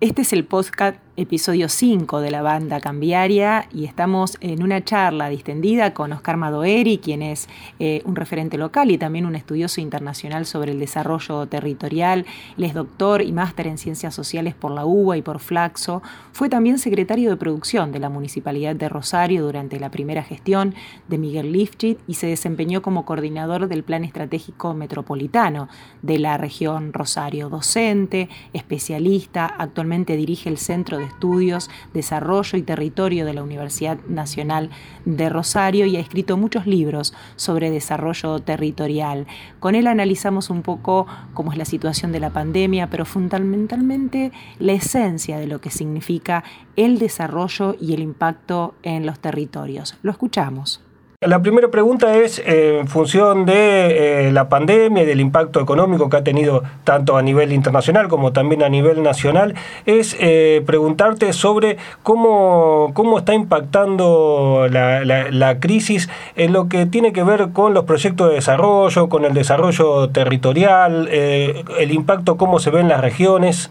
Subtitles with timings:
[0.00, 5.28] Este es el podcast episodio 5 de la banda cambiaria y estamos en una charla
[5.28, 7.48] distendida con Oscar Madoeri, quien es
[7.78, 12.26] eh, un referente local y también un estudioso internacional sobre el desarrollo territorial.
[12.56, 16.02] Él es doctor y máster en ciencias sociales por la UBA y por Flaxo.
[16.32, 20.74] Fue también secretario de producción de la Municipalidad de Rosario durante la primera gestión
[21.08, 25.68] de Miguel Lifchit y se desempeñó como coordinador del Plan Estratégico Metropolitano
[26.02, 27.48] de la región Rosario.
[27.48, 34.70] Docente, especialista, actualmente dirige el Centro Estudios, Desarrollo y Territorio de la Universidad Nacional
[35.04, 39.26] de Rosario y ha escrito muchos libros sobre desarrollo territorial.
[39.58, 44.72] Con él analizamos un poco cómo es la situación de la pandemia, pero fundamentalmente la
[44.72, 46.44] esencia de lo que significa
[46.76, 49.96] el desarrollo y el impacto en los territorios.
[50.02, 50.80] Lo escuchamos.
[51.26, 56.08] La primera pregunta es, eh, en función de eh, la pandemia y del impacto económico
[56.08, 61.34] que ha tenido tanto a nivel internacional como también a nivel nacional, es eh, preguntarte
[61.34, 67.74] sobre cómo, cómo está impactando la, la, crisis en lo que tiene que ver con
[67.74, 73.02] los proyectos de desarrollo, con el desarrollo territorial, el impacto, cómo se ve en las
[73.02, 73.70] regiones.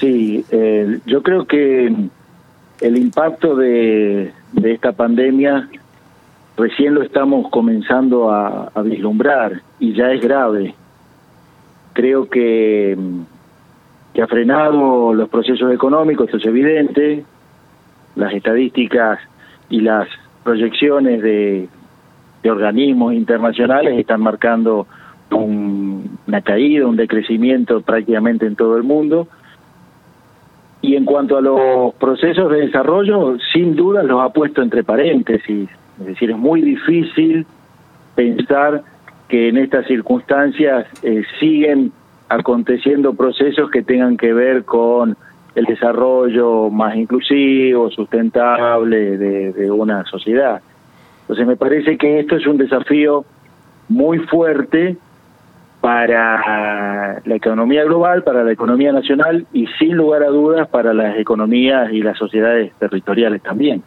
[0.00, 0.44] Sí,
[1.06, 1.94] yo creo que
[2.80, 5.68] el impacto de de esta pandemia
[6.56, 10.74] recién lo estamos comenzando a, vislumbrar y ya es grave.
[11.92, 12.96] Creo que,
[14.14, 17.24] que ha frenado los procesos económicos, esto es evidente,
[18.16, 19.18] las estadísticas
[19.68, 20.08] y las
[20.44, 21.68] proyecciones de,
[22.42, 24.86] de organismos internacionales están marcando
[25.30, 29.28] una caída, un decrecimiento prácticamente en todo el mundo
[30.82, 35.68] y en cuanto a los procesos de desarrollo, sin duda los ha puesto entre paréntesis.
[36.00, 37.46] Es decir, es muy difícil
[38.14, 38.82] pensar
[39.28, 41.92] que en estas circunstancias eh, siguen
[42.28, 45.16] aconteciendo procesos que tengan que ver con
[45.54, 50.62] el desarrollo más inclusivo, sustentable de, de una sociedad.
[51.22, 53.24] Entonces me parece que esto es un desafío
[53.88, 54.96] muy fuerte
[55.80, 61.16] para la economía global, para la economía nacional y sin lugar a dudas para las
[61.18, 63.82] economías y las sociedades territoriales también.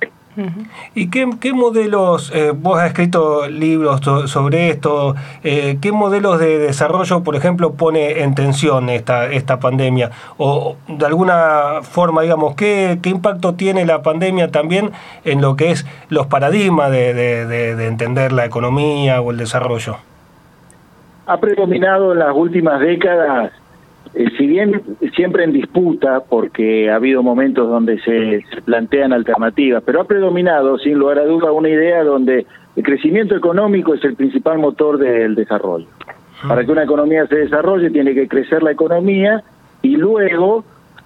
[0.95, 7.23] ¿Y qué, modelos, eh, vos has escrito libros sobre esto, eh, qué modelos de desarrollo,
[7.23, 10.09] por ejemplo, pone en tensión esta, esta pandemia?
[10.37, 14.91] O de alguna forma, digamos, ¿qué, qué impacto tiene la pandemia también
[15.23, 19.97] en lo que es los paradigmas de entender la economía o el desarrollo?
[21.25, 23.51] Ha predominado en las últimas décadas,
[24.13, 24.81] eh, si bien
[25.15, 30.95] siempre en disputa, porque ha habido momentos donde se, plantean alternativas, pero ha predominado, sin
[30.95, 32.45] lugar a duda, una idea donde
[32.75, 35.87] el crecimiento económico es el principal motor del desarrollo.
[36.47, 39.43] Para que una economía se desarrolle tiene que crecer la economía
[39.81, 40.65] y luego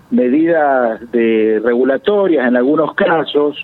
[0.09, 3.63] medidas de regulatorias en algunos casos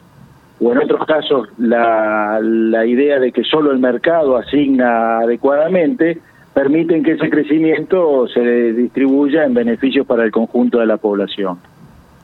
[0.62, 6.20] o en otros casos la, la idea de que solo el mercado asigna adecuadamente
[6.54, 11.58] permiten que ese crecimiento se distribuya en beneficios para el conjunto de la población.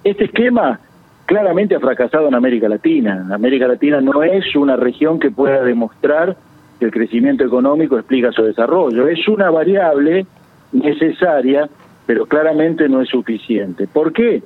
[0.03, 0.79] Este esquema
[1.25, 3.27] claramente ha fracasado en América Latina.
[3.31, 6.37] América Latina no es una región que pueda demostrar
[6.79, 9.07] que el crecimiento económico explica su desarrollo.
[9.07, 10.25] Es una variable
[10.71, 11.67] necesaria,
[12.05, 13.87] pero claramente no es suficiente.
[13.87, 14.41] ¿Por qué?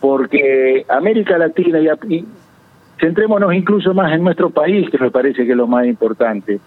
[0.00, 2.24] Porque América Latina, y,
[3.00, 6.58] centrémonos incluso más en nuestro país, que me parece que es lo más importante,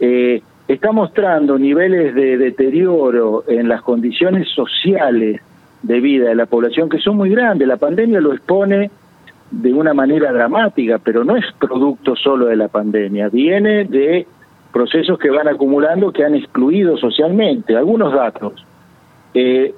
[0.00, 5.40] eh, está mostrando niveles de deterioro en las condiciones sociales
[5.82, 7.66] de vida de la población que son muy grandes.
[7.66, 8.90] La pandemia lo expone
[9.50, 14.26] de una manera dramática, pero no es producto solo de la pandemia, viene de
[14.70, 17.74] procesos que van acumulando que han excluido socialmente.
[17.74, 18.64] Algunos datos.
[19.32, 19.74] Eh,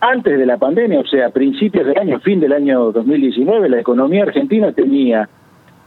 [0.00, 4.24] antes de la pandemia, o sea, principios del año, fin del año 2019, la economía
[4.24, 5.30] argentina tenía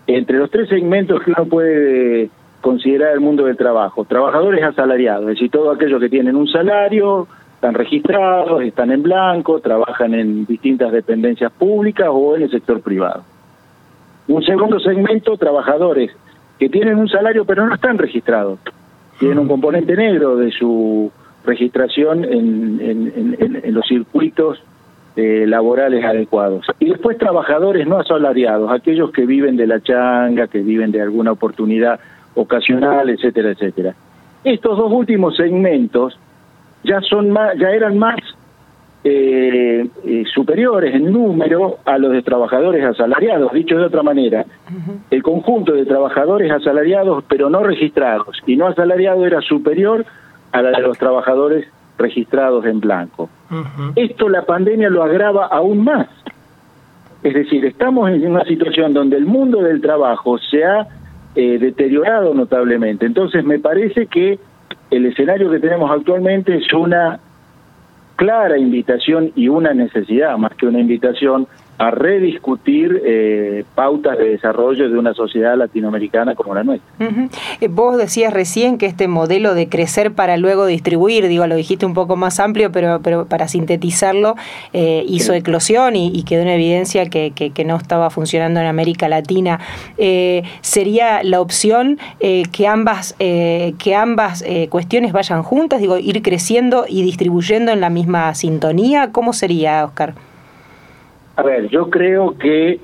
[0.07, 2.31] entre los tres segmentos que uno puede
[2.61, 4.05] considerar el mundo del trabajo.
[4.05, 9.59] Trabajadores asalariados, es decir, todos aquellos que tienen un salario, están registrados, están en blanco,
[9.59, 13.23] trabajan en distintas dependencias públicas o en el sector privado.
[14.27, 16.11] Un segundo segmento, trabajadores
[16.59, 18.59] que tienen un salario pero no están registrados.
[19.19, 21.11] Tienen un componente negro de su
[21.45, 24.61] registración en, los circuitos
[25.15, 26.67] eh, laborales adecuados.
[26.79, 31.31] Y después trabajadores no asalariados, aquellos que viven de la changa, que viven de alguna
[31.31, 31.99] oportunidad
[32.37, 33.95] ocasional, etcétera, etcétera.
[34.43, 36.17] Estos dos últimos segmentos
[36.83, 38.17] ya son más, ya eran más
[39.03, 43.51] eh, eh, superiores en número a los de trabajadores asalariados.
[43.53, 44.45] Dicho de otra manera,
[45.09, 50.05] el conjunto de trabajadores asalariados pero no registrados y no asalariados era superior
[50.51, 51.67] a la de los trabajadores
[51.97, 53.29] registrados en blanco.
[53.95, 56.07] Esto la pandemia lo agrava aún más.
[57.23, 60.87] Es decir, estamos en una situación donde el mundo del trabajo se ha
[61.39, 63.05] eh, deteriorado notablemente.
[63.05, 64.39] Entonces me parece que
[64.89, 67.19] el escenario que tenemos actualmente es una
[68.15, 71.45] clara invitación y una necesidad, más que una invitación,
[71.77, 76.87] a rediscutir eh, pautas de desarrollo de una sociedad latinoamericana como la nuestra.
[77.61, 81.85] Eh, vos decías recién que este modelo de crecer para luego distribuir, digo, lo dijiste
[81.85, 84.35] un poco más amplio, pero, pero para sintetizarlo,
[84.73, 89.59] eh, hizo eclosión y, quedó en evidencia que, que, no estaba funcionando en América Latina.
[90.61, 97.71] ¿Sería la opción que ambas, que ambas cuestiones vayan juntas, digo, ir creciendo y distribuyendo
[97.71, 99.11] en la misma sintonía?
[99.13, 100.15] ¿Cómo sería, Oscar?
[101.37, 102.79] A ver, yo creo que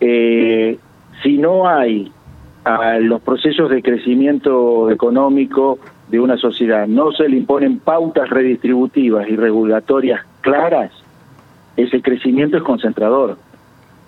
[0.00, 0.78] eh,
[1.20, 2.12] si no hay
[2.64, 9.28] a los procesos de crecimiento económico de una sociedad, no se le imponen pautas redistributivas
[9.28, 10.92] y regulatorias claras,
[11.76, 13.36] ese crecimiento es concentrador.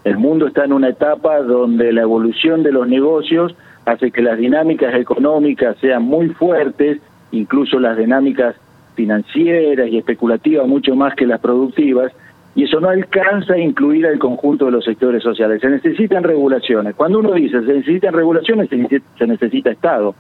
[0.05, 4.39] El mundo está en una etapa donde la evolución de los negocios hace que las
[4.39, 7.01] dinámicas económicas sean muy fuertes,
[7.33, 8.55] incluso las dinámicas
[8.95, 12.13] financieras y especulativas mucho más que las productivas,
[12.55, 15.61] y eso no alcanza a incluir al conjunto de los sectores sociales.
[15.61, 16.95] Se necesitan regulaciones.
[16.95, 20.15] Cuando uno dice se necesitan regulaciones, se necesita, Estado.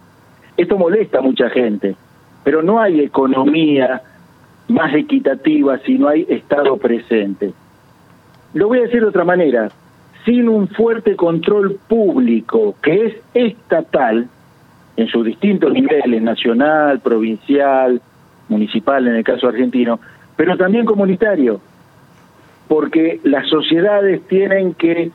[0.56, 1.96] Esto molesta a mucha gente,
[2.44, 4.02] pero no hay economía
[4.68, 7.52] más equitativa si no hay Estado presente.
[8.54, 9.70] Lo voy a decir de otra manera,
[10.24, 14.28] sin un fuerte control público que es estatal,
[14.96, 18.00] en sus distintos niveles, nacional, provincial,
[18.48, 19.98] municipal en el caso argentino,
[20.36, 21.60] pero también comunitario,
[22.70, 25.10] porque las sociedades tienen que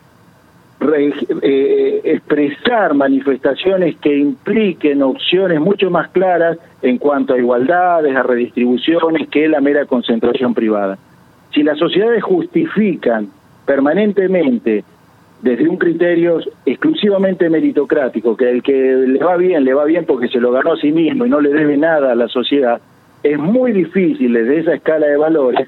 [0.92, 9.26] eh, expresar manifestaciones que impliquen opciones mucho más claras en cuanto a igualdades, a redistribuciones,
[9.28, 10.98] que la mera concentración privada.
[11.54, 13.28] Si las sociedades justifican
[13.64, 14.84] permanentemente
[15.40, 20.28] desde un criterio exclusivamente meritocrático, que el que le va bien, le va bien porque
[20.28, 22.82] se lo ganó a sí mismo y no le debe nada a la sociedad,
[23.22, 25.66] es muy difícil desde esa escala de valores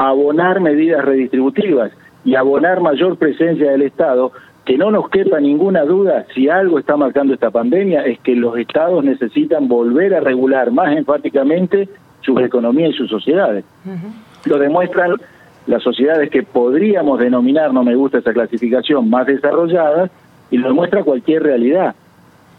[0.00, 1.92] abonar medidas redistributivas
[2.24, 4.32] y abonar mayor presencia del Estado,
[4.64, 8.56] que no nos quepa ninguna duda, si algo está marcando esta pandemia, es que los
[8.56, 11.86] Estados necesitan volver a regular más enfáticamente
[12.22, 13.66] sus economías y sus sociedades.
[14.46, 15.16] Lo demuestran
[15.66, 20.10] las sociedades que podríamos denominar, no me gusta esa clasificación, más desarrolladas,
[20.50, 21.94] y lo demuestra cualquier realidad.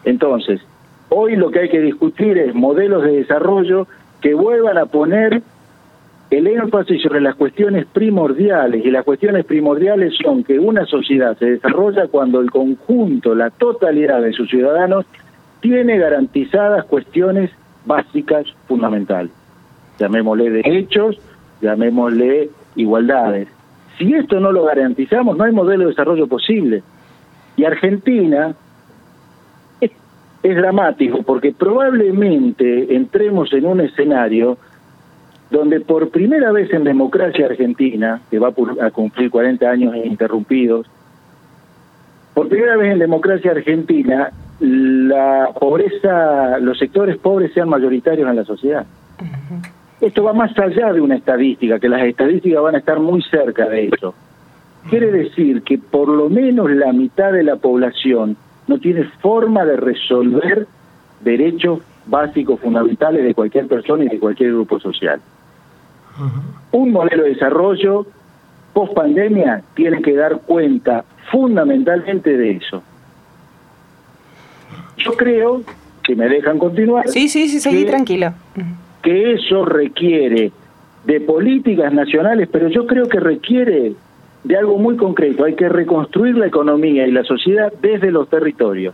[0.06, 0.62] Entonces,
[1.10, 3.88] hoy lo que hay que discutir es modelos de desarrollo
[4.22, 5.42] que vuelvan a poner
[6.31, 11.45] el énfasis sobre las cuestiones primordiales, y las cuestiones primordiales son que una sociedad se
[11.45, 15.06] desarrolla cuando el conjunto, la totalidad de sus ciudadanos,
[15.60, 17.51] tiene garantizadas cuestiones
[17.86, 19.31] básicas fundamentales.
[20.00, 21.19] Llamémosle derechos,
[21.62, 23.50] llamémosle igualdades.
[23.98, 26.81] Si esto no lo garantizamos, no hay modelo de desarrollo posible.
[27.57, 28.56] Y Argentina
[29.81, 29.92] es,
[30.44, 34.57] es dramático porque probablemente entremos en un escenario
[35.51, 40.88] donde por primera vez en democracia argentina, que va a cumplir 40 años interrumpidos,
[42.33, 44.31] por primera vez en democracia argentina,
[44.62, 48.86] la pobreza, los sectores pobres sean mayoritarios en la sociedad.
[50.00, 53.68] Esto va más allá de una estadística, que las estadísticas van a estar muy cerca
[53.68, 54.15] de eso.
[54.89, 59.75] Quiere decir que por lo menos la mitad de la población no tiene forma de
[59.75, 60.65] resolver
[61.20, 65.20] derechos básicos fundamentales de cualquier persona y de cualquier grupo social.
[66.72, 68.06] Un modelo de desarrollo
[68.74, 72.84] post pandemia tiene que dar cuenta fundamentalmente de eso.
[74.98, 75.63] Yo creo,
[76.03, 77.08] que me dejan continuar.
[77.08, 78.34] Sí, sí, sí, seguí tranquilo.
[79.01, 80.51] Que eso requiere
[81.06, 83.94] de políticas nacionales, pero yo creo que requiere
[84.44, 85.44] de algo muy concreto.
[85.44, 88.94] Hay que reconstruir la economía y la sociedad desde los territorios.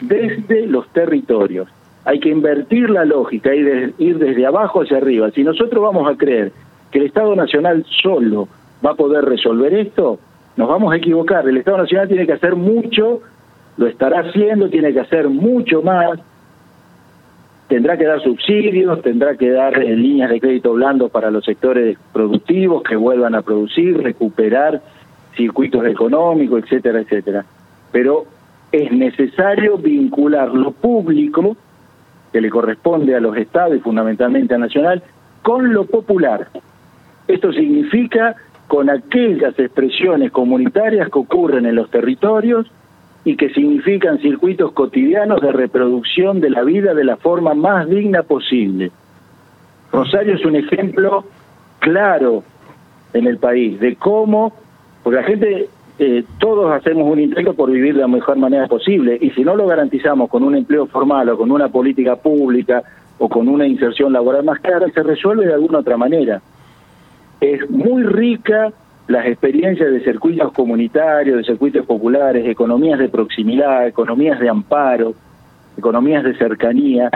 [0.00, 1.68] Desde los territorios
[2.10, 3.60] hay que invertir la lógica y
[3.98, 5.30] ir desde abajo hacia arriba.
[5.30, 6.50] Si nosotros vamos a creer
[6.90, 8.48] que el Estado Nacional solo
[8.84, 10.18] va a poder resolver esto,
[10.56, 11.48] nos vamos a equivocar.
[11.48, 13.20] El Estado Nacional tiene que hacer mucho,
[13.76, 16.18] lo estará haciendo, tiene que hacer mucho más.
[17.68, 21.96] Tendrá que dar subsidios, tendrá que dar eh, líneas de crédito blando para los sectores
[22.12, 24.82] productivos que vuelvan a producir, recuperar
[25.36, 27.44] circuitos económicos, etcétera, etcétera.
[27.92, 28.24] Pero
[28.72, 31.56] es necesario vincular lo público
[32.32, 35.02] que le corresponde a los estados y fundamentalmente a Nacional,
[35.42, 36.48] con lo popular.
[37.26, 42.70] Esto significa con aquellas expresiones comunitarias que ocurren en los territorios
[43.24, 48.22] y que significan circuitos cotidianos de reproducción de la vida de la forma más digna
[48.22, 48.90] posible.
[49.92, 51.24] Rosario es un ejemplo
[51.80, 52.44] claro
[53.12, 54.52] en el país de cómo,
[55.02, 55.68] porque la gente,
[56.02, 59.54] eh, todos hacemos un intento por vivir de la mejor manera posible, y si no
[59.54, 62.82] lo garantizamos con un empleo formal o con una política pública
[63.18, 66.40] o con una inserción laboral más clara, se resuelve de alguna otra manera.
[67.42, 68.72] Es muy rica
[69.08, 75.12] las experiencias de circuitos comunitarios, de circuitos populares, economías de proximidad, economías de amparo,
[75.76, 77.10] economías de cercanía,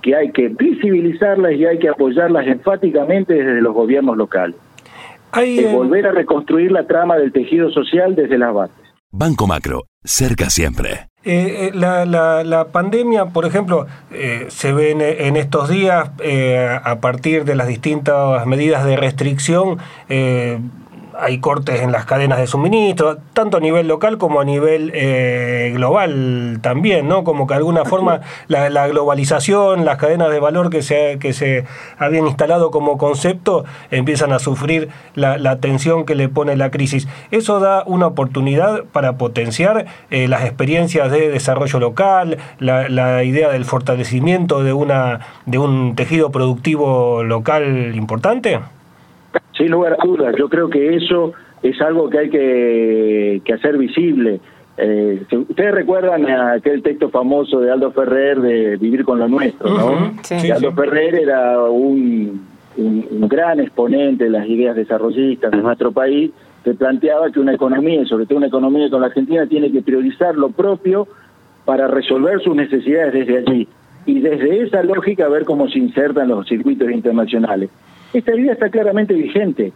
[0.00, 4.54] que hay que visibilizarlas y hay que apoyarlas enfáticamente desde los gobiernos locales.
[5.32, 8.76] Hay, eh, volver a reconstruir la trama del tejido social desde las bases.
[9.10, 11.08] Banco Macro, cerca siempre.
[11.24, 13.86] Eh, eh, la, la, pandemia, por ejemplo,
[14.48, 16.10] se ve en, estos días
[16.84, 19.78] a partir de las distintas medidas de restricción
[21.18, 25.72] hay cortes en las cadenas de suministro, tanto a nivel local como a nivel eh,
[25.74, 27.24] global también, ¿no?
[27.24, 31.64] Como que de alguna forma la, globalización, las cadenas de valor que se, que se
[31.98, 37.08] habían instalado como concepto empiezan a sufrir la, la tensión que le pone la crisis.
[37.30, 43.48] Eso da una oportunidad para potenciar eh, las experiencias de desarrollo local, la, la idea
[43.48, 48.60] del fortalecimiento de, una, de un tejido productivo local importante.
[49.58, 54.40] Sin lugar a dudas, yo creo que eso es algo que hay que, hacer visible.
[54.76, 60.14] Eh, ustedes recuerdan aquel texto famoso de Aldo Ferrer de Vivir con lo nuestro, ¿no?
[60.54, 62.46] Aldo Ferrer era un,
[62.76, 66.30] un, gran exponente de las ideas desarrollistas de nuestro país,
[66.64, 69.82] que planteaba que una economía, y sobre todo una economía con la Argentina, tiene que
[69.82, 71.08] priorizar lo propio
[71.64, 73.68] para resolver sus necesidades desde allí.
[74.06, 77.68] Y desde esa lógica ver cómo se insertan los circuitos internacionales.
[78.12, 79.72] Esta idea está claramente vigente.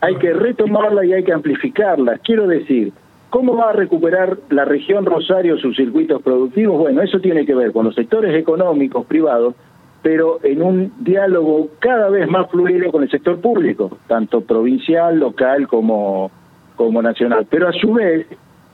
[0.00, 2.18] Hay que retomarla y hay que amplificarla.
[2.18, 2.92] Quiero decir,
[3.30, 6.78] ¿cómo va a recuperar la región Rosario sus circuitos productivos?
[6.78, 9.54] Bueno, eso tiene que ver con los sectores económicos privados,
[10.02, 15.68] pero en un diálogo cada vez más fluido con el sector público, tanto provincial, local
[15.68, 16.30] como,
[16.76, 17.46] como nacional.
[17.48, 18.26] Pero a su vez,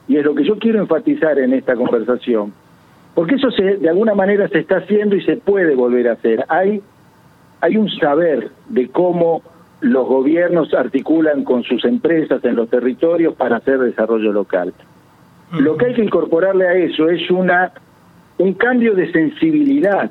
[0.07, 2.53] y es lo que yo quiero enfatizar en esta conversación,
[3.13, 6.45] porque eso se, de alguna manera se está haciendo y se puede volver a hacer.
[6.47, 6.81] Hay
[7.61, 9.41] hay un saber de cómo
[9.81, 14.73] los gobiernos articulan con sus empresas en los territorios para hacer desarrollo local.
[15.53, 17.71] Lo que hay que incorporarle a eso es una
[18.37, 20.09] un cambio de sensibilidad.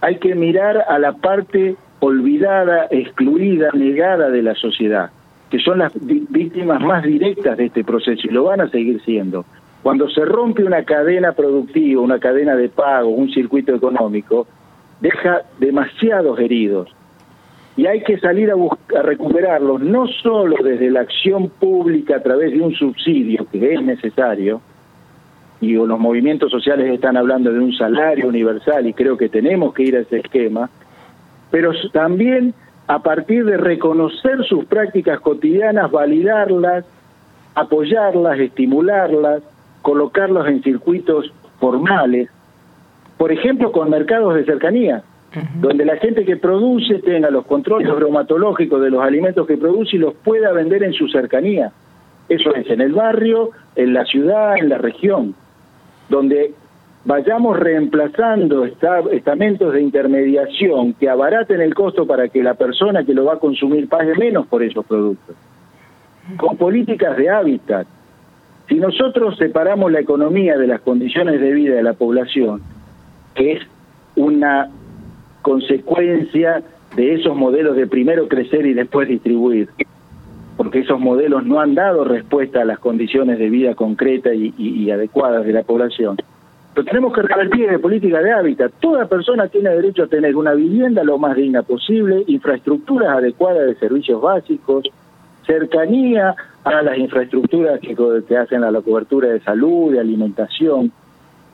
[0.00, 5.10] Hay que mirar a la parte olvidada, excluida, negada de la sociedad,
[5.50, 9.44] que son las víctimas más directas de este proceso y lo van a seguir siendo.
[9.82, 14.46] Cuando se rompe una cadena productiva, una cadena de pago, un circuito económico,
[15.00, 16.88] deja demasiados heridos.
[17.76, 22.22] Y hay que salir a, buscar, a recuperarlos, no solo desde la acción pública a
[22.22, 24.60] través de un subsidio que es necesario,
[25.60, 29.82] y los movimientos sociales están hablando de un salario universal y creo que tenemos que
[29.84, 30.70] ir a ese esquema,
[31.50, 32.54] pero también
[32.86, 36.84] a partir de reconocer sus prácticas cotidianas, validarlas,
[37.54, 39.42] apoyarlas, estimularlas,
[39.82, 42.30] colocarlos en circuitos formales,
[43.18, 45.02] por ejemplo, con mercados de cercanía,
[45.60, 49.98] donde la gente que produce tenga los controles bromatológicos de los alimentos que produce y
[49.98, 51.72] los pueda vender en su cercanía.
[52.28, 55.34] Eso es en el barrio, en la ciudad, en la región,
[56.08, 56.52] donde
[57.04, 63.24] vayamos reemplazando estamentos de intermediación que abaraten el costo para que la persona que lo
[63.24, 65.34] va a consumir pague menos por esos productos.
[66.36, 67.86] Con políticas de hábitat.
[68.68, 72.60] Si nosotros separamos la economía de las condiciones de vida de la población,
[73.38, 73.62] es
[74.16, 74.70] una
[75.42, 76.62] consecuencia
[76.96, 79.68] de esos modelos de primero crecer y después distribuir,
[80.56, 85.46] porque esos modelos no han dado respuesta a las condiciones de vida concretas y, adecuadas
[85.46, 86.16] de la población.
[86.74, 88.72] Pero tenemos que revertir de política de hábitat.
[88.80, 93.74] Toda persona tiene derecho a tener una vivienda lo más digna posible, infraestructuras adecuadas de
[93.76, 94.84] servicios básicos,
[95.46, 100.92] cercanía a las infraestructuras que, que hacen a la cobertura de salud, de alimentación,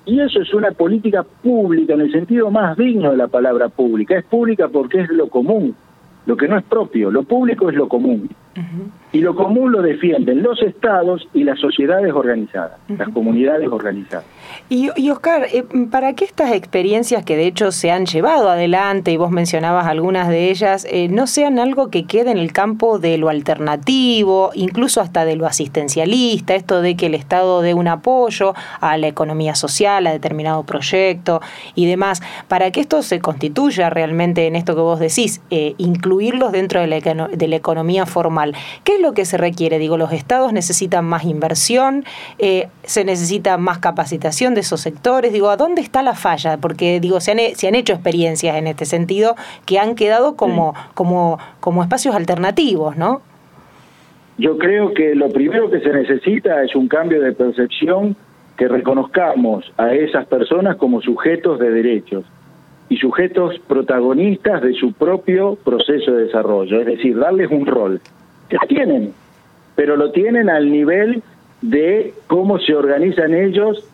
[0.07, 4.19] y eso es una política pública en el sentido más digno de la palabra pública.
[4.19, 5.75] Es pública porque es lo común,
[6.27, 7.11] lo que no es propio.
[7.11, 8.29] Lo público es lo común.
[9.13, 14.27] Y lo común lo defienden los estados y las sociedades organizadas, las comunidades organizadas.
[14.71, 19.17] Y, Oscar, eh, para que estas experiencias que de hecho se han llevado adelante, y
[19.17, 23.19] vos mencionabas algunas de ellas, eh, no sean algo que quede en el campo de
[23.19, 28.55] lo alternativo, incluso hasta de lo asistencialista, esto de que el Estado dé un apoyo
[28.81, 31.41] a la economía social, a determinado proyecto
[31.75, 36.53] y demás, para que esto se constituya realmente en esto que vos decís, eh, incluirlos
[36.53, 38.55] dentro de la, de la economía formal.
[38.83, 39.79] ¿Qué es lo que se requiere?
[39.79, 42.05] Digo, los estados necesitan más inversión,
[42.39, 45.33] se necesita más capacitación de esos sectores.
[45.33, 46.57] Digo, ¿a dónde está la falla?
[46.59, 50.75] Porque digo, se han, se han hecho experiencias en este sentido que han quedado como,
[50.95, 53.23] como, como espacios alternativos, ¿no?
[54.37, 58.17] Yo creo que lo primero que se necesita es un cambio de percepción
[58.57, 62.25] que reconozcamos a esas personas como sujetos de derechos
[62.89, 68.01] y sujetos protagonistas de su propio proceso de desarrollo, es decir, darles un rol.
[68.49, 69.13] Que tienen,
[69.75, 71.23] pero lo tienen al nivel
[71.63, 73.89] de cómo se organizan ellos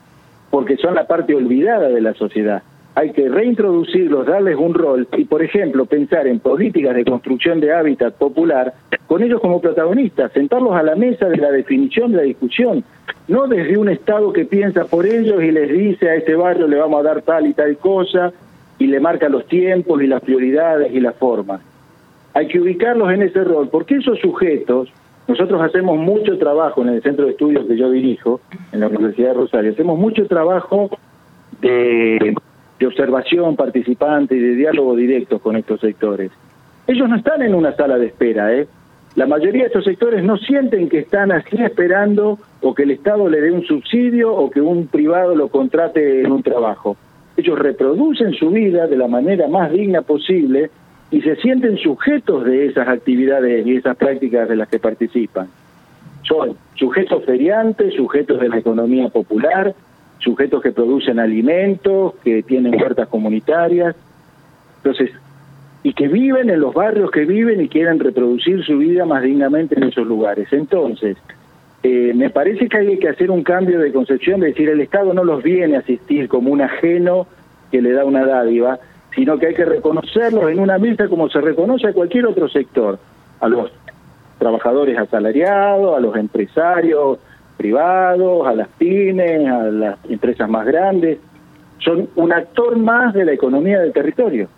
[0.51, 2.63] porque son la parte olvidada de la sociedad
[2.95, 7.73] hay que reintroducirlos, darles un rol y, por ejemplo, pensar en políticas de construcción de
[7.73, 8.75] hábitat popular
[9.07, 12.85] con ellos como protagonistas, sentarlos a la mesa de la definición, de la discusión,
[13.29, 16.79] no desde un Estado que piensa por ellos y les dice a este barrio le
[16.79, 18.33] vamos a dar tal y tal cosa
[18.79, 21.61] y le marca los tiempos y las prioridades y las formas.
[22.35, 24.93] Hay que ubicarlos en ese rol, porque esos sujetos,
[25.31, 28.41] nosotros hacemos mucho trabajo en el centro de estudios que yo dirijo,
[28.73, 30.91] en la Universidad de Rosario, hacemos mucho trabajo
[31.61, 32.35] de
[32.85, 36.33] observación participante y de diálogo directo con estos sectores.
[36.89, 38.67] Ellos no están en una sala de espera, ¿eh?
[39.15, 43.29] La mayoría de estos sectores no sienten que están así esperando o que el Estado
[43.29, 46.97] le dé un subsidio o que un privado lo contrate en un trabajo.
[47.37, 50.71] Ellos reproducen su vida de la manera más digna posible
[51.11, 55.49] y se sienten sujetos de esas actividades y esas prácticas de las que participan.
[56.23, 59.75] Son sujetos feriantes, sujetos de la economía popular,
[60.19, 63.97] sujetos que producen alimentos, que tienen huertas comunitarias,
[64.77, 65.11] entonces,
[65.83, 69.77] y que viven en los barrios que viven y quieren reproducir su vida más dignamente
[69.77, 70.53] en esos lugares.
[70.53, 71.17] Entonces,
[71.83, 75.15] eh, me parece que hay que hacer un cambio de concepción, de decir, el Estado
[75.15, 77.27] no los viene a asistir como un ajeno
[77.71, 78.79] que le da una dádiva,
[79.15, 82.99] sino que hay que reconocerlos en una mesa como se reconoce a cualquier otro sector,
[83.41, 83.71] a los
[84.39, 87.19] trabajadores asalariados, a los empresarios,
[87.57, 91.19] privados, a las pymes, a las empresas más grandes.
[91.79, 94.49] Son un actor más de la economía del territorio.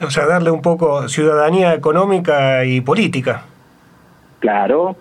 [0.00, 3.44] O sea, darle un poco ciudadanía económica y política.
[4.40, 4.96] Claro,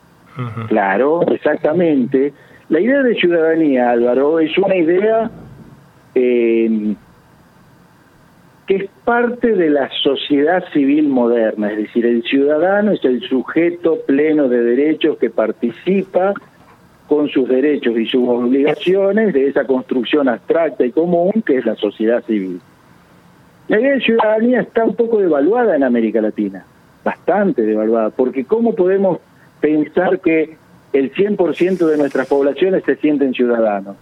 [0.68, 2.34] claro, exactamente.
[2.70, 5.30] La idea de ciudadanía, Álvaro, es una idea
[6.16, 6.96] eh,
[8.68, 14.00] que es parte de la sociedad civil moderna, es decir, el ciudadano es el sujeto
[14.08, 16.34] pleno de derechos que participa
[17.08, 21.76] con sus derechos y sus obligaciones de esa construcción abstracta y común que es la
[21.76, 22.60] sociedad civil.
[23.68, 26.66] La idea de ciudadanía está un poco devaluada en América Latina,
[27.04, 29.20] bastante devaluada, porque ¿cómo podemos
[29.60, 30.58] pensar que
[30.94, 33.98] el 100% de nuestras poblaciones se sienten ciudadanos?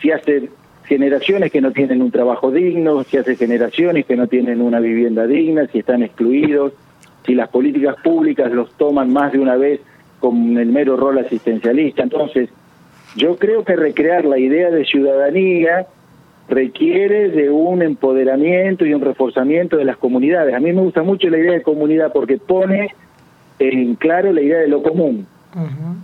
[0.00, 0.48] Si hace
[0.88, 5.26] generaciones que no tienen un trabajo digno, si hace generaciones que no tienen una vivienda
[5.26, 6.72] digna, si están excluidos,
[7.26, 9.80] si las políticas públicas los toman más de una vez
[10.18, 12.02] con el mero rol asistencialista.
[12.02, 12.48] Entonces,
[13.16, 15.86] yo creo que recrear la idea de ciudadanía
[16.48, 20.54] requiere de un empoderamiento y un reforzamiento de las comunidades.
[20.54, 22.94] A mí me gusta mucho la idea de comunidad porque pone
[23.58, 25.26] en claro la idea de lo común.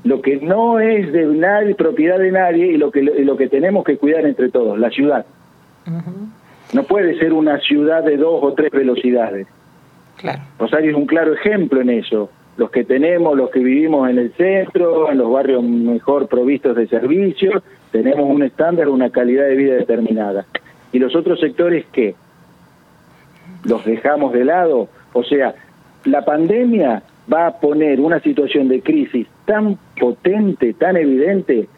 [0.04, 3.84] Lo que no es de nadie, propiedad de nadie y lo que, lo que tenemos
[3.84, 5.26] que cuidar entre todos, la ciudad.
[6.72, 9.46] No puede ser una ciudad de dos o tres velocidades.
[10.16, 10.42] Claro.
[10.58, 14.32] Rosario es un claro ejemplo en eso los que tenemos, los que vivimos en el
[14.34, 19.74] centro, en los barrios mejor provistos de servicios, tenemos un estándar, una calidad de vida
[19.74, 20.46] determinada.
[20.92, 22.14] ¿Y los otros sectores qué?
[23.64, 24.88] ¿Los dejamos de lado?
[25.12, 25.54] O sea,
[26.04, 27.02] la pandemia
[27.32, 31.68] va a poner una situación de crisis tan potente, tan evidente,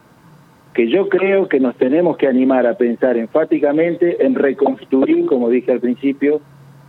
[0.75, 5.73] que yo creo que nos tenemos que animar a pensar enfáticamente en reconstruir, como dije
[5.73, 6.41] al principio,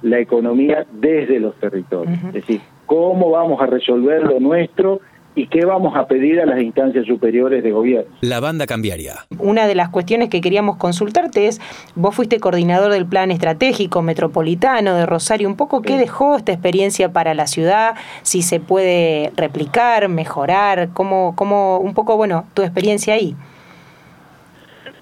[0.01, 2.17] la economía desde los territorios.
[2.27, 4.99] Es decir, cómo vamos a resolver lo nuestro
[5.37, 8.09] y qué vamos a pedir a las instancias superiores de gobierno.
[8.21, 9.17] La banda cambiaria.
[9.37, 11.61] Una de las cuestiones que queríamos consultarte es,
[11.93, 17.13] vos fuiste coordinador del Plan Estratégico Metropolitano de Rosario, un poco qué dejó esta experiencia
[17.13, 23.13] para la ciudad, si se puede replicar, mejorar, cómo, cómo un poco, bueno, tu experiencia
[23.13, 23.35] ahí.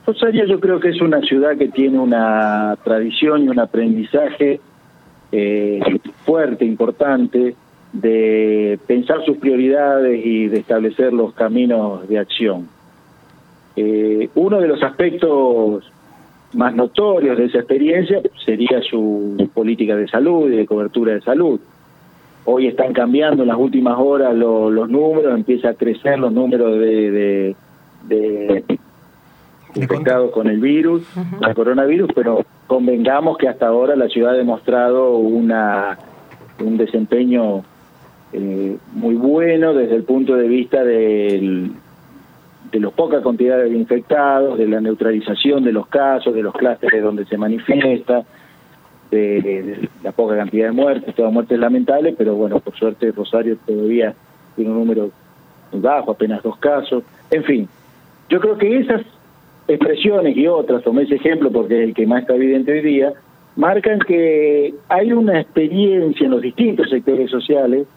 [0.06, 4.60] Rosario yo creo que es una ciudad que tiene una tradición y un aprendizaje
[5.32, 5.80] eh,
[6.26, 7.56] fuerte, importante,
[8.02, 12.68] de pensar sus prioridades y de establecer los caminos de acción.
[13.78, 15.90] Eh, uno de los aspectos
[16.54, 21.60] más notorios de esa experiencia sería su política de salud y de cobertura de salud.
[22.44, 27.56] Hoy están cambiando en las últimas horas los números, empieza a crecer los números de,
[28.08, 28.64] de,
[29.74, 31.04] infectados con el virus,
[31.42, 35.98] el coronavirus, pero convengamos que hasta ahora la ciudad ha demostrado una
[36.60, 37.64] un desempeño
[38.38, 41.72] eh, muy bueno desde el punto de vista del,
[42.70, 47.02] de los pocas cantidades de infectados, de la neutralización de los casos, de los clústeres
[47.02, 48.26] donde se manifiesta,
[49.10, 54.14] de, la poca cantidad de muertes, todas muertes lamentables, pero bueno, por suerte Rosario todavía
[54.58, 55.12] tiene un número
[55.72, 57.06] muy bajo, apenas dos casos.
[57.32, 57.70] En fin,
[58.28, 59.02] yo creo que esas
[59.70, 63.14] expresiones y otras, tomé ese ejemplo porque es el que más está evidente hoy día,
[63.56, 67.88] marcan que hay una experiencia en los distintos sectores sociales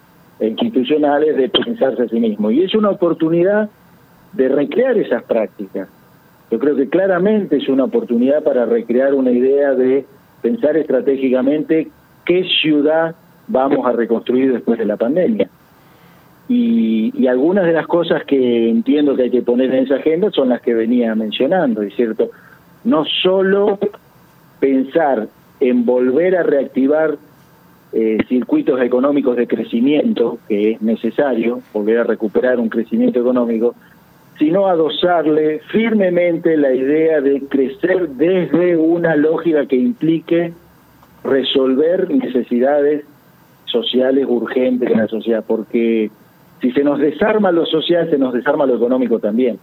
[0.41, 2.51] institucionales de pensarse a sí mismo.
[2.51, 3.69] Y es una oportunidad
[4.33, 5.89] de recrear esas prácticas.
[6.51, 10.07] Yo creo que claramente es una oportunidad para recrear una idea de
[10.41, 11.89] pensar estratégicamente
[12.25, 13.15] qué ciudad
[13.49, 15.49] vamos a reconstruir después de la pandemia.
[16.49, 20.49] Y, algunas de las cosas que entiendo que hay que poner en esa agenda son
[20.49, 22.31] las que venía mencionando, ¿es cierto?
[22.85, 23.79] No solo
[24.59, 25.29] pensar
[25.61, 27.19] en volver a reactivar
[27.93, 33.75] eh, circuitos económicos de crecimiento, que es necesario, volver a recuperar un crecimiento económico,
[34.39, 40.53] sino adosarle firmemente la idea de crecer desde una lógica que implique
[41.25, 43.05] resolver necesidades
[43.65, 46.11] sociales urgentes de la sociedad, porque
[46.61, 49.59] si se nos desarma lo social, se nos desarma lo económico también.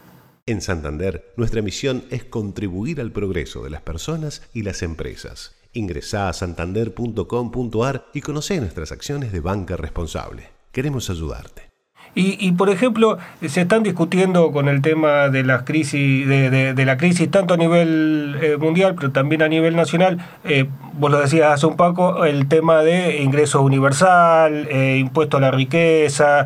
[0.48, 5.56] En Santander, nuestra misión es contribuir al progreso de las personas y las empresas.
[5.76, 10.50] Ingresá a santander.com.ar y conoce nuestras acciones de banca responsable.
[10.72, 11.75] Queremos ayudarte.
[12.18, 16.96] Y, por ejemplo, se están discutiendo con el tema de la crisis, de, de, la
[16.96, 20.20] crisis tanto a nivel eh, mundial, pero también a nivel nacional.
[20.46, 25.40] Eh, vos lo decías hace un poco, el tema de ingreso universal, eh, impuesto a
[25.42, 26.46] la riqueza,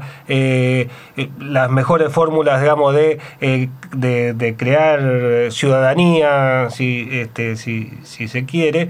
[1.39, 8.89] las mejores fórmulas, digamos, de, de, crear ciudadanía, si, este, si, si se quiere.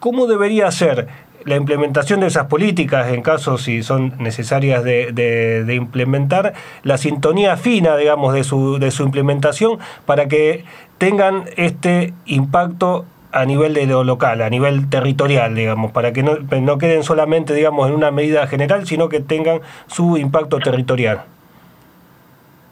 [0.00, 1.08] ¿Cómo debería ser?
[1.44, 7.56] La implementación de esas políticas, en caso si son necesarias de, de, implementar, la sintonía
[7.56, 10.64] fina, digamos, de su, de su implementación para que
[10.98, 16.36] tengan este impacto a nivel de lo local, a nivel territorial, digamos, para que no,
[16.36, 21.22] no queden solamente, digamos, en una medida general, sino que tengan su impacto territorial.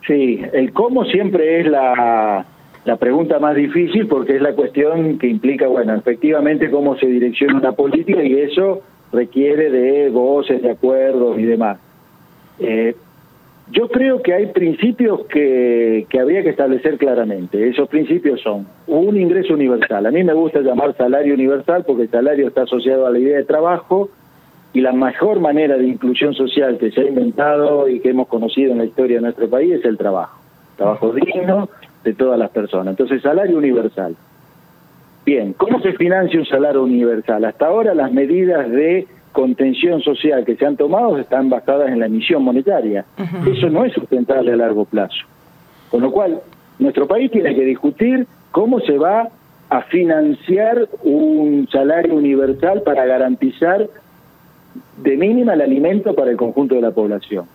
[0.06, 2.46] Sí, el cómo siempre es la,
[2.84, 7.58] la pregunta más difícil porque es la cuestión que implica, bueno, efectivamente cómo se direcciona
[7.58, 11.78] una política y eso requiere de voces, de acuerdos y demás.
[12.58, 12.96] Eh,
[13.70, 17.68] yo creo que hay principios que, que habría que establecer claramente.
[17.68, 20.04] Esos principios son un ingreso universal.
[20.04, 23.38] A mí me gusta llamar salario universal porque el salario está asociado a la idea
[23.38, 24.10] de trabajo
[24.72, 28.72] y la mejor manera de inclusión social que se ha inventado y que hemos conocido
[28.72, 30.40] en la historia de nuestro país es el trabajo.
[30.76, 31.68] Trabajo digno,
[32.04, 32.92] de todas las personas.
[32.92, 34.16] Entonces, salario universal.
[35.24, 37.44] Bien, ¿cómo se financia un salario universal?
[37.44, 42.06] Hasta ahora las medidas de contención social que se han tomado están basadas en la
[42.06, 43.04] emisión monetaria.
[43.46, 45.24] Eso no es sustentable a largo plazo.
[45.90, 46.40] Con lo cual,
[46.78, 49.28] nuestro país tiene que discutir cómo se va
[49.70, 53.88] a financiar un salario universal para garantizar
[54.98, 57.46] de mínima el alimento para el conjunto de la población.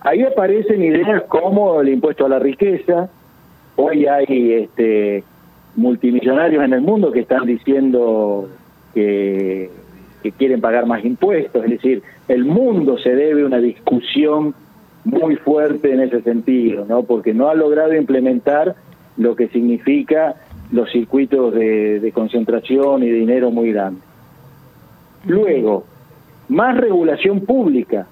[0.00, 3.08] Ahí aparecen ideas como el impuesto a la riqueza,
[3.80, 5.22] Hoy hay este,
[5.76, 8.48] multimillonarios en el mundo que están diciendo
[8.92, 9.70] que,
[10.36, 14.52] quieren pagar más impuestos, es decir, el mundo se debe una discusión
[15.04, 17.04] muy fuerte en ese sentido, ¿no?
[17.04, 18.74] Porque no ha logrado implementar
[19.16, 20.34] lo que significa
[20.72, 24.02] los circuitos de, de concentración y de dinero muy grandes.
[25.24, 25.84] Luego,
[26.48, 28.08] más regulación pública,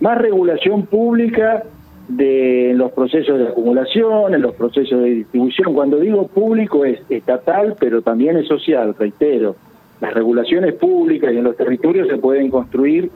[0.00, 1.62] más regulación pública
[2.08, 5.74] de los procesos de acumulación, en los procesos de distribución.
[5.74, 9.56] Cuando digo público es estatal, pero también es social, reitero.
[10.00, 13.10] Las regulaciones públicas y en los territorios se pueden construir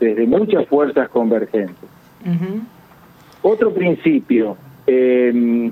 [0.00, 1.88] desde muchas fuerzas convergentes.
[3.42, 5.70] Otro principio, eh,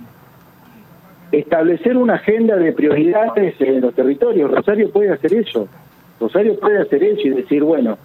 [1.33, 4.51] establecer una agenda de prioridades en los territorios.
[4.51, 5.69] Rosario puede hacer eso.
[6.21, 7.99] Rosario puede hacer eso y decir, bueno,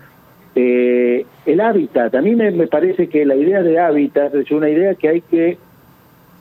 [0.56, 4.96] eh, el hábitat, a mí me, parece que la idea de hábitat es una idea
[4.96, 5.58] que hay que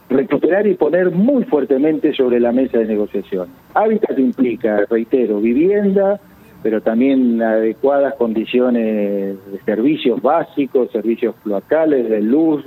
[0.08, 3.48] recuperar y poner muy fuertemente sobre la mesa de negociación.
[3.74, 6.20] Hábitat implica, reitero, vivienda,
[6.62, 12.64] pero también adecuadas condiciones de servicios básicos, servicios cloacales, de luz,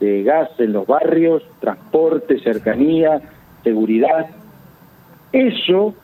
[0.00, 3.20] de gas en los barrios, transporte, cercanía,
[3.62, 4.26] seguridad.
[5.32, 5.94] Eso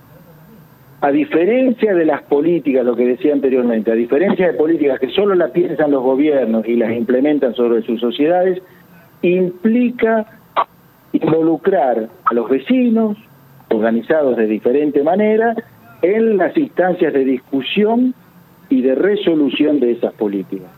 [1.03, 5.35] a diferencia de las políticas, lo que decía anteriormente, a diferencia de políticas que solo
[5.35, 8.63] las piensan los gobiernos y las implementan sobre sus sociedades,
[9.23, 10.27] implica
[11.13, 13.17] involucrar a los vecinos,
[13.71, 15.55] organizados de diferente manera,
[16.03, 18.15] en las instancias de discusión
[18.69, 20.69] y de resolución de esas políticas.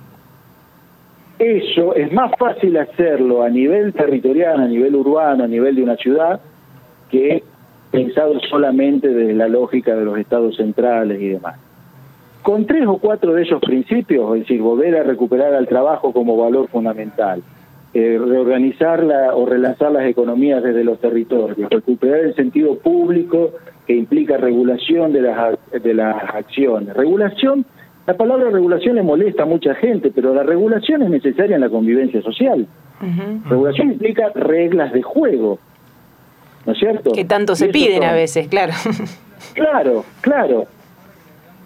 [1.39, 5.97] Eso es más fácil hacerlo a nivel territorial, a nivel urbano, a nivel de una
[5.97, 6.41] ciudad,
[7.11, 7.43] que
[7.93, 11.61] pensado solamente desde la lógica de los estados centrales y demás.
[12.43, 16.37] Con tres o cuatro de esos principios, es decir, volver a recuperar al trabajo como
[16.37, 17.43] valor fundamental,
[17.95, 23.51] eh, reorganizar o relanzar las economías desde los territorios, recuperar el sentido público
[23.87, 26.97] que implica regulación de las, de las acciones.
[26.97, 27.67] Regulación,
[28.07, 31.69] la palabra regulación le molesta a mucha gente, pero la regulación es necesaria en la
[31.69, 32.67] convivencia social.
[33.49, 35.59] Regulación implica reglas de juego,
[36.67, 37.13] ¿no es cierto?
[37.13, 38.73] Que tanto se piden a veces, claro.
[39.55, 40.67] Claro, claro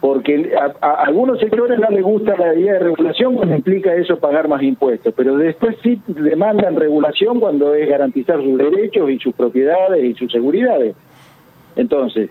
[0.06, 4.48] porque a, algunos sectores no les gusta la idea de regulación cuando implica eso pagar
[4.48, 10.04] más impuestos, pero después sí demandan regulación cuando es garantizar sus derechos y sus propiedades
[10.04, 10.94] y sus seguridades.
[11.74, 12.30] Entonces,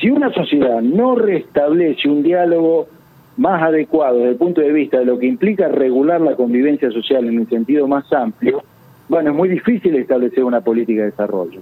[0.00, 2.88] si una sociedad no restablece un diálogo
[3.36, 7.26] más adecuado desde el punto de vista de lo que implica regular la convivencia social
[7.26, 8.64] en un sentido más amplio,
[9.08, 11.60] bueno, es muy difícil establecer una política de desarrollo.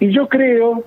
[0.00, 0.84] Y yo creo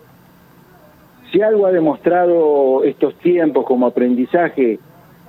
[1.32, 4.80] si algo ha demostrado estos tiempos como aprendizaje,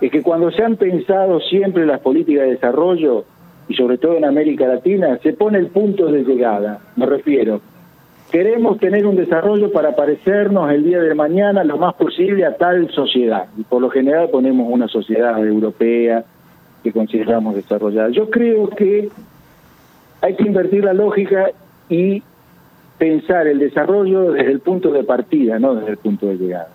[0.00, 3.24] es que cuando se han pensado siempre las políticas de desarrollo,
[3.68, 7.60] y sobre todo en América Latina, se pone el punto de llegada, me refiero.
[8.32, 12.90] Queremos tener un desarrollo para parecernos el día de mañana lo más posible a tal
[12.90, 13.46] sociedad.
[13.58, 16.24] Y por lo general ponemos una sociedad europea
[16.82, 18.08] que consideramos desarrollada.
[18.08, 19.10] Yo creo que
[20.22, 21.50] hay que invertir la lógica
[21.90, 22.22] y
[23.02, 26.68] pensar el desarrollo desde el punto de partida, no desde el punto de llegada.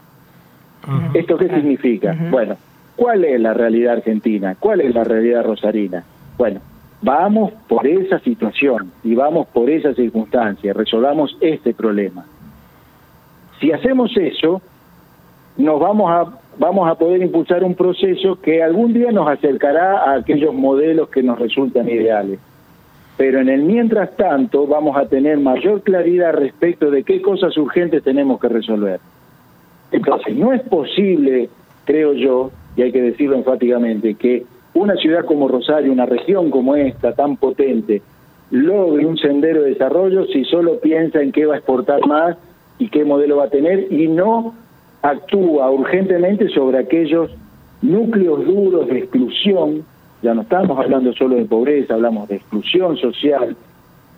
[1.13, 2.18] ¿Esto qué significa?
[2.30, 2.58] Bueno,
[2.98, 4.58] ¿cuál es la realidad argentina?
[4.60, 6.04] ¿Cuál es la realidad rosarina?
[6.38, 6.60] Bueno,
[7.02, 12.26] vamos por esa situación y vamos por esa circunstancia, resolvamos este problema.
[13.62, 14.62] Si hacemos eso,
[15.56, 20.16] nos vamos a vamos a poder impulsar un proceso que algún día nos acercará a
[20.16, 22.38] aquellos modelos que nos resultan ideales
[23.17, 28.03] pero en el mientras tanto vamos a tener mayor claridad respecto de qué cosas urgentes
[28.03, 28.99] tenemos que resolver.
[29.91, 31.49] Entonces, no es posible,
[31.86, 36.75] creo yo, y hay que decirlo enfáticamente, que una ciudad como Rosario, una región como
[36.75, 38.03] esta, tan potente,
[38.51, 42.38] logre un sendero de desarrollo si solo piensa en qué va a exportar más
[42.77, 44.53] y qué modelo va a tener y no
[45.01, 47.32] actúa urgentemente sobre aquellos
[47.82, 49.84] núcleos duros de exclusión
[50.21, 53.56] ya no estamos hablando solo de pobreza, hablamos de exclusión social,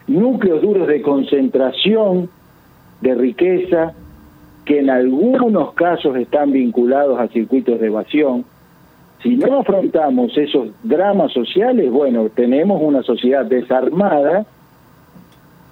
[0.08, 2.30] núcleos duros de concentración
[3.02, 3.94] de riqueza
[4.66, 8.46] que en algunos casos están vinculados a circuitos de evasión.
[9.22, 14.46] Si no afrontamos esos dramas sociales, bueno, tenemos una sociedad desarmada,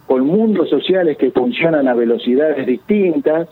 [0.07, 3.49] con mundos sociales que funcionan a velocidades distintas,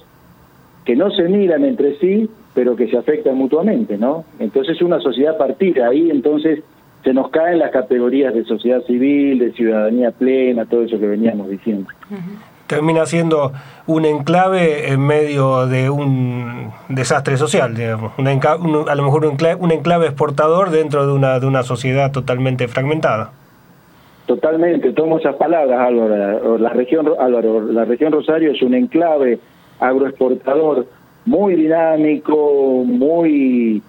[0.83, 4.23] que no se miran entre sí pero que se afectan mutuamente, ¿no?
[4.39, 6.63] Entonces es una sociedad partida, ahí entonces
[7.03, 11.49] se nos caen las categorías de sociedad civil, de ciudadanía plena, todo eso que veníamos
[11.49, 11.87] diciendo.
[12.65, 13.51] Termina siendo
[13.85, 19.27] un enclave en medio de un desastre social, digamos, a lo mejor
[19.59, 23.31] un enclave, exportador dentro de una, de una sociedad totalmente fragmentada.
[24.25, 26.57] Totalmente, tomo esas palabras, Álvaro.
[26.57, 29.37] La región, Álvaro, la región Rosario es un enclave
[29.79, 30.87] agroexportador
[31.25, 33.81] muy dinámico, muy,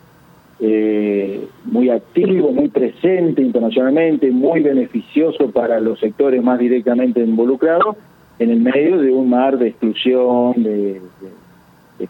[0.61, 7.97] eh, muy activo, muy presente internacionalmente, muy beneficioso para los sectores más directamente involucrados,
[8.39, 11.01] en el medio de un mar de exclusión, de,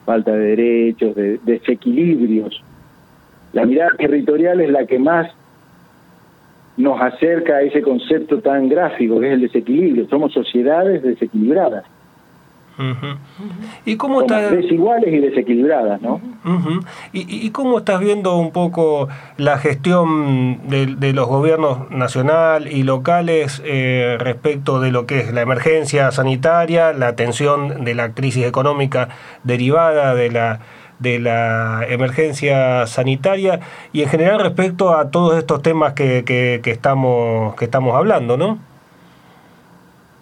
[0.05, 2.63] falta de derechos, de desequilibrios.
[3.53, 5.29] La mirada territorial es la que más
[6.77, 10.09] nos acerca a ese concepto tan gráfico que es el desequilibrio.
[10.09, 11.85] Somos sociedades desequilibradas.
[13.85, 16.21] ¿Y cómo desiguales y desequilibradas, ¿no?
[17.13, 19.09] ¿Y, cómo estás viendo un poco
[19.39, 25.41] la gestión de, los gobiernos nacional y locales eh, respecto de lo que es la
[25.41, 29.09] emergencia sanitaria, la atención de la crisis económica
[29.45, 30.61] derivada de la
[30.99, 33.61] de la emergencia sanitaria
[33.93, 38.39] y en general respecto a todos estos temas que, que, que estamos que estamos hablando,
[38.39, 38.59] ¿no?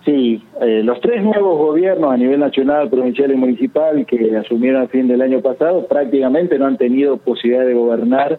[0.04, 4.88] Sí, eh, los tres nuevos gobiernos a nivel nacional, provincial y municipal que asumieron a
[4.88, 8.38] fin del año pasado prácticamente no han tenido posibilidad de gobernar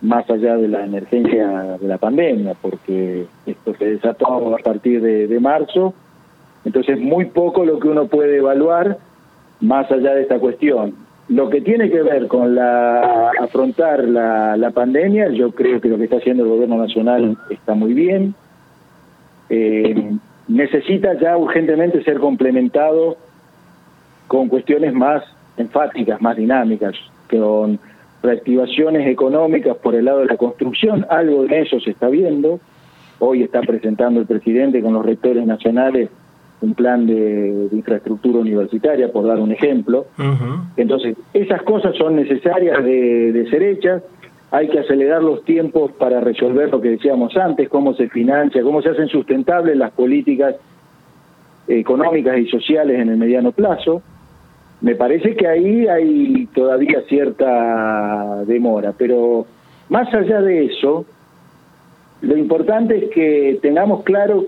[0.00, 5.40] más allá de la emergencia de la pandemia, porque esto se desató a partir de,
[5.40, 5.94] marzo,
[6.64, 8.98] entonces muy poco lo que uno puede evaluar
[9.60, 10.94] más allá de esta cuestión.
[11.28, 15.96] Lo que tiene que ver con la afrontar la, la pandemia, yo creo que lo
[15.96, 18.34] que está haciendo el gobierno nacional está muy bien.
[19.48, 20.18] Eh,
[20.48, 23.16] necesita ya urgentemente ser complementado
[24.28, 25.22] con cuestiones más
[25.56, 26.94] enfáticas, más dinámicas,
[27.30, 27.78] con
[28.22, 32.60] reactivaciones económicas por el lado de la construcción, algo de eso se está viendo.
[33.18, 36.10] Hoy está presentando el presidente con los rectores nacionales
[36.64, 40.06] un plan de, infraestructura universitaria, por dar un ejemplo.
[40.76, 44.02] Entonces, esas cosas son necesarias de, ser hechas.
[44.54, 48.82] Hay que acelerar los tiempos para resolver lo que decíamos antes, cómo se financia, cómo
[48.82, 50.54] se hacen sustentables las políticas
[51.66, 54.00] económicas y sociales en el mediano plazo.
[54.80, 59.44] Me parece que ahí hay todavía cierta demora, pero
[59.88, 61.04] más allá de eso,
[62.20, 64.44] lo importante es que tengamos claro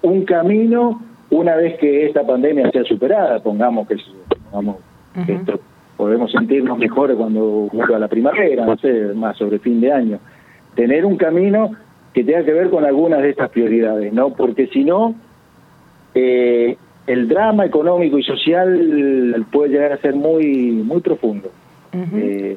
[0.00, 3.96] un camino una vez que esta pandemia sea superada, pongamos que,
[5.34, 5.60] esto,
[5.98, 10.20] podemos sentirnos mejores cuando vuelva la primavera, no sé, más sobre fin de año,
[10.76, 11.72] tener un camino
[12.14, 14.30] que tenga que ver con algunas de estas prioridades, ¿no?
[14.30, 15.16] Porque si no,
[16.14, 16.76] eh,
[17.08, 21.50] el drama económico y social puede llegar a ser muy, muy profundo.
[21.92, 22.56] Eh,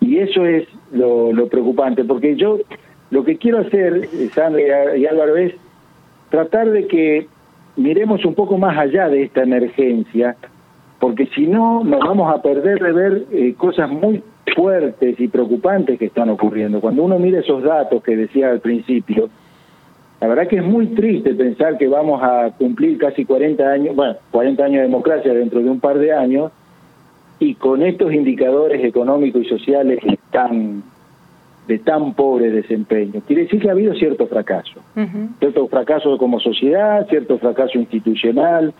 [0.00, 2.58] y eso es lo, lo, preocupante, porque yo
[3.10, 5.54] lo que quiero hacer, Sandra y Álvaro, es
[6.30, 7.26] tratar de que
[7.76, 10.36] miremos un poco más allá de esta emergencia,
[11.04, 14.22] porque si no nos vamos a perder de ver eh, cosas muy
[14.56, 16.80] fuertes y preocupantes que están ocurriendo.
[16.80, 19.28] Cuando uno mira esos datos que decía al principio,
[20.18, 24.14] la verdad que es muy triste pensar que vamos a cumplir casi 40 años, bueno,
[24.30, 26.52] 40 años de democracia dentro de un par de años,
[27.38, 29.98] y con estos indicadores económicos y sociales
[30.30, 30.84] tan
[31.68, 33.20] de tan pobre desempeño.
[33.26, 34.80] Quiere decir que ha habido cierto fracaso,
[35.38, 38.72] cierto fracaso como sociedad, cierto fracaso institucional,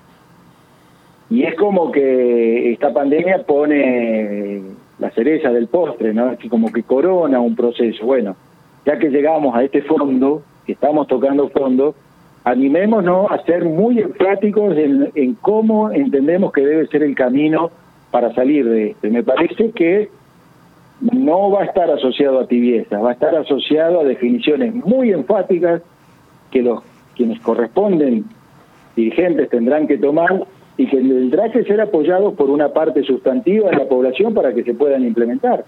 [1.30, 4.62] y es como que esta pandemia pone
[4.98, 6.32] la cereza del postre, ¿no?
[6.32, 8.04] Es como que corona un proceso.
[8.04, 8.36] Bueno,
[8.84, 11.94] ya que llegamos a este fondo, que estamos tocando fondo,
[12.44, 17.70] animémonos a ser muy enfáticos en, en cómo entendemos que debe ser el camino
[18.10, 19.10] para salir de este.
[19.10, 20.10] Me parece que
[21.00, 25.82] no va a estar asociado a tibieza, va a estar asociado a definiciones muy enfáticas
[26.50, 26.82] que los
[27.16, 28.24] quienes corresponden
[28.96, 30.44] dirigentes tendrán que tomar
[30.76, 34.64] y que tendrá que ser apoyados por una parte sustantiva de la población para que
[34.64, 35.64] se puedan implementar.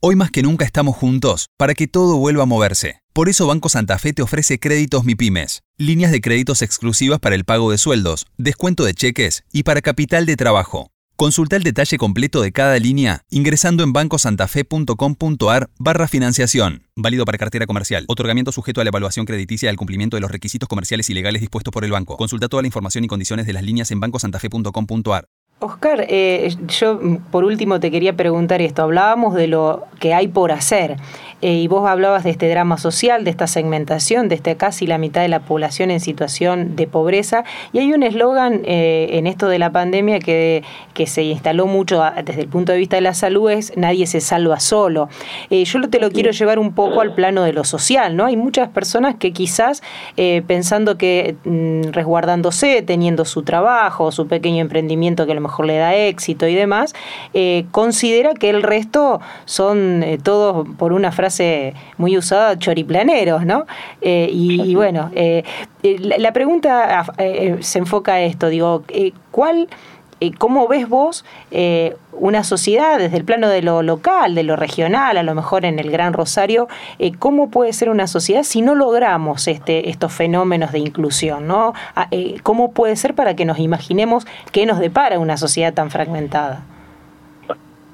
[0.00, 3.00] Hoy más que nunca estamos juntos para que todo vuelva a moverse.
[3.12, 7.44] Por eso Banco Santa Fe te ofrece créditos MIPIMES, líneas de créditos exclusivas para el
[7.44, 10.90] pago de sueldos, descuento de cheques y para capital de trabajo.
[11.16, 16.88] Consulta el detalle completo de cada línea ingresando en bancosantafe.com.ar barra financiación.
[16.96, 18.04] Válido para cartera comercial.
[18.08, 21.70] Otorgamiento sujeto a la evaluación crediticia al cumplimiento de los requisitos comerciales y legales dispuestos
[21.70, 22.16] por el banco.
[22.16, 25.26] Consulta toda la información y condiciones de las líneas en bancosantafe.com.ar.
[25.60, 26.98] Oscar, eh, yo
[27.30, 28.82] por último te quería preguntar esto.
[28.82, 30.96] Hablábamos de lo que hay por hacer
[31.44, 34.98] eh, y vos hablabas de este drama social, de esta segmentación, de este casi la
[34.98, 37.44] mitad de la población en situación de pobreza.
[37.72, 42.02] Y hay un eslogan eh, en esto de la pandemia que, que se instaló mucho
[42.24, 45.08] desde el punto de vista de la salud es nadie se salva solo.
[45.50, 48.24] yo te lo quiero llevar un poco al plano de lo social, ¿no?
[48.24, 49.82] Hay muchas personas que quizás
[50.46, 55.94] pensando que mm, resguardándose, teniendo su trabajo, su pequeño emprendimiento que lo mejor le da
[55.94, 56.94] éxito y demás,
[57.34, 61.33] eh, considera que el resto son eh, todos, por una frase
[61.98, 63.66] muy usada, choriplaneros, ¿no?
[64.00, 67.04] Eh, y, bueno, la, la, pregunta
[67.60, 68.84] se enfoca a esto, digo,
[69.30, 69.68] ¿cuál...
[70.38, 75.16] ¿Cómo ves vos eh, una sociedad desde el plano de lo local, de lo regional,
[75.16, 76.68] a lo mejor en el Gran Rosario?
[76.98, 81.46] Eh, ¿Cómo puede ser una sociedad si no logramos este, estos fenómenos de inclusión?
[81.46, 81.74] ¿no?
[81.94, 85.90] Ah, eh, ¿Cómo puede ser para que nos imaginemos qué nos depara una sociedad tan
[85.90, 86.62] fragmentada?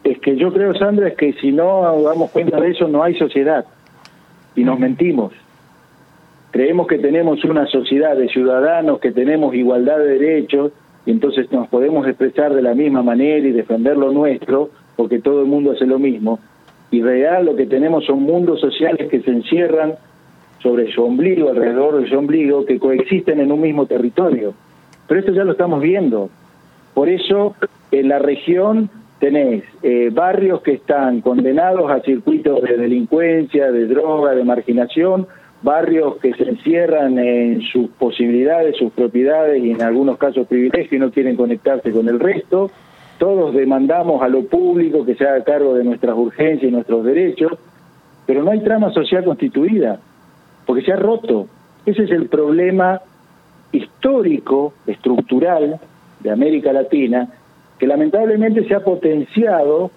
[0.05, 3.15] Es que yo creo, Sandra, es que si no damos cuenta de eso, no hay
[3.15, 3.65] sociedad.
[4.57, 5.33] Y nos mentimos.
[6.51, 10.73] Creemos que tenemos una sociedad de ciudadanos, que tenemos igualdad de derechos,
[11.07, 15.43] y entonces nos podemos expresar de la misma manera y defender lo nuestro, porque todo
[15.43, 16.41] el mundo hace lo mismo.
[16.91, 19.95] Y real lo que tenemos son mundos sociales que se encierran
[20.61, 24.55] sobre su ombligo, alrededor de su ombligo, que coexisten en un mismo territorio.
[25.07, 26.31] Pero esto ya lo estamos viendo.
[26.95, 27.55] Por eso
[27.93, 34.35] en la región tenés eh, barrios que están condenados a circuitos de delincuencia, de droga,
[34.35, 35.29] de marginación,
[35.63, 40.99] barrios que se encierran en sus posibilidades, sus propiedades y en algunos casos privilegios y
[40.99, 42.71] no quieren conectarse con el resto.
[43.19, 47.53] Todos demandamos a lo público que se haga cargo de nuestras urgencias y nuestros derechos,
[48.27, 50.01] pero no hay trama social constituida,
[50.65, 51.47] porque se ha roto.
[51.85, 53.03] Ese es el problema
[53.71, 55.79] histórico, estructural
[56.21, 57.29] de América Latina,
[57.81, 59.91] que lamentablemente se ha potenciado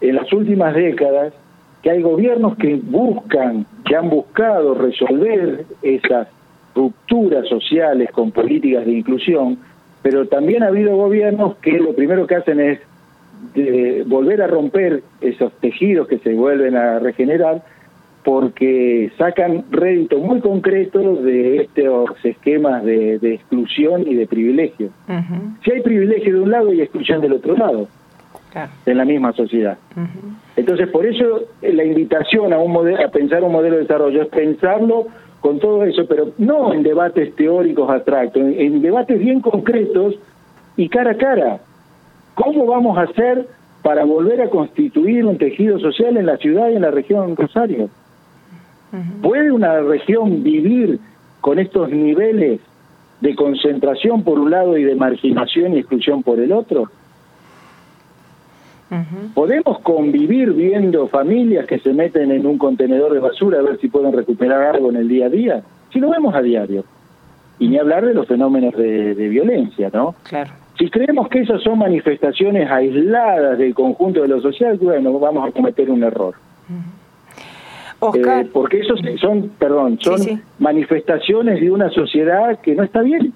[0.00, 1.34] en las últimas décadas
[1.82, 6.28] que hay gobiernos que buscan, que han buscado resolver esas
[6.74, 9.58] rupturas sociales con políticas de inclusión,
[10.00, 12.80] pero también ha habido gobiernos que lo primero que hacen es
[13.54, 17.62] de volver a romper esos tejidos que se vuelven a regenerar
[18.24, 24.90] porque sacan rédito muy concreto de estos esquemas de, exclusión y de privilegio.
[25.64, 27.88] Si hay privilegio de un lado y exclusión del otro lado,
[28.86, 29.78] en la misma sociedad.
[30.56, 34.22] Entonces, por eso eh, la invitación a, un modelo, a pensar un modelo de desarrollo
[34.22, 35.06] es pensarlo
[35.40, 40.14] con todo eso, pero no en debates teóricos abstractos, en debates bien concretos
[40.76, 41.60] y cara a cara.
[42.34, 43.46] ¿Cómo vamos a hacer
[43.82, 47.88] para volver a constituir un tejido social en la ciudad y en la región Rosario?
[49.22, 50.98] ¿Puede una región vivir
[51.40, 52.60] con estos niveles
[53.20, 56.90] de concentración por un lado y de marginación y exclusión por el otro?
[59.34, 63.88] ¿Podemos convivir viendo familias que se meten en un contenedor de basura a ver si
[63.88, 65.62] pueden recuperar algo en el día a día?
[65.90, 66.84] Si lo vemos a diario.
[67.58, 70.14] Y ni hablar de los fenómenos de, violencia, ¿no?
[70.24, 70.50] Claro.
[70.78, 75.52] Si creemos que esas son manifestaciones aisladas del conjunto de lo social, bueno, vamos a
[75.52, 76.34] cometer un error.
[78.14, 83.32] Eh, porque esos son, perdón, son manifestaciones de una sociedad que no está bien.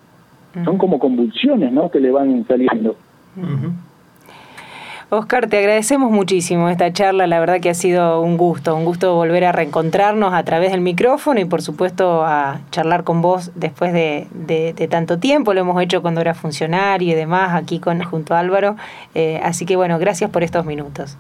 [0.64, 1.90] Son como convulsiones, ¿no?
[1.90, 2.96] Que le van saliendo.
[5.08, 9.14] Oscar, te agradecemos muchísimo esta charla, la verdad que ha sido un gusto, un gusto
[9.14, 13.92] volver a reencontrarnos a través del micrófono y por supuesto a charlar con vos después
[13.92, 18.40] de, tanto tiempo, lo hemos hecho cuando era funcionario y demás aquí con, junto a
[18.40, 18.74] Álvaro,
[19.14, 21.16] eh, así que bueno, gracias por estos minutos.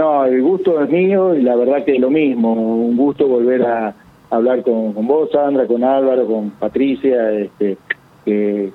[0.00, 3.62] No, el gusto es mío y la verdad que es lo mismo, un gusto volver
[3.66, 3.94] a
[4.30, 7.76] hablar con, vos, Sandra, con Álvaro, con Patricia, este,
[8.24, 8.72] que,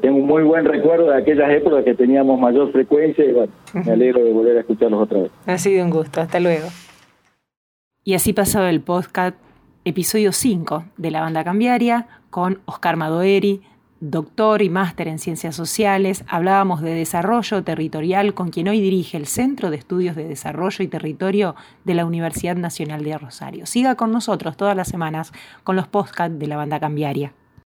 [0.00, 3.90] tengo un muy buen recuerdo de aquellas épocas que teníamos mayor frecuencia y bueno, me
[3.90, 5.32] alegro de volver a escucharlos otra vez.
[5.46, 6.68] Ha sido un gusto, hasta luego.
[8.04, 9.36] Y así pasó el podcast
[9.84, 13.62] episodio 5 de la banda cambiaria con Oscar Madoeri,
[14.02, 19.28] doctor y máster en ciencias sociales, hablábamos de desarrollo territorial con quien hoy dirige el
[19.28, 23.64] Centro de Estudios de Desarrollo y Territorio de la Universidad Nacional de Rosario.
[23.64, 25.32] Siga con nosotros todas las semanas
[25.62, 27.32] con los podcasts de la banda cambiaria.